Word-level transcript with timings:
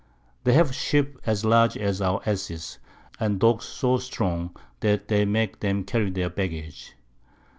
They 0.45 0.53
have 0.53 0.73
Sheep 0.73 1.19
as 1.27 1.45
large 1.45 1.77
as 1.77 2.01
our 2.01 2.21
Asses, 2.25 2.79
and 3.19 3.39
Dogs 3.39 3.65
so 3.65 3.97
strong, 3.97 4.57
that 4.79 5.09
they 5.09 5.25
make 5.25 5.63
'em 5.63 5.83
carry 5.83 6.09
their 6.09 6.31
Baggage. 6.31 6.93